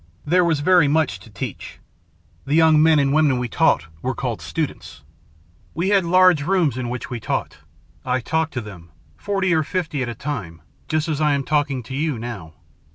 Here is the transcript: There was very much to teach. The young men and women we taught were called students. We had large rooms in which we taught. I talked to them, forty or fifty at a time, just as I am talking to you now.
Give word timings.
There 0.25 0.43
was 0.43 0.61
very 0.61 0.87
much 0.87 1.19
to 1.19 1.29
teach. 1.29 1.77
The 2.47 2.55
young 2.55 2.81
men 2.81 2.97
and 2.97 3.13
women 3.13 3.37
we 3.37 3.47
taught 3.47 3.85
were 4.01 4.15
called 4.15 4.41
students. 4.41 5.03
We 5.75 5.89
had 5.89 6.03
large 6.05 6.41
rooms 6.41 6.75
in 6.75 6.89
which 6.89 7.11
we 7.11 7.19
taught. 7.19 7.59
I 8.03 8.19
talked 8.19 8.53
to 8.53 8.61
them, 8.61 8.89
forty 9.15 9.53
or 9.53 9.61
fifty 9.61 10.01
at 10.01 10.09
a 10.09 10.15
time, 10.15 10.63
just 10.87 11.07
as 11.07 11.21
I 11.21 11.33
am 11.33 11.43
talking 11.43 11.83
to 11.83 11.93
you 11.95 12.17
now. 12.17 12.55